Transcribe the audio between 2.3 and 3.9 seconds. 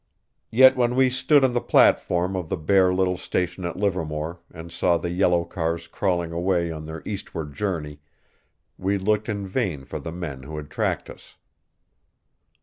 of the bare little station at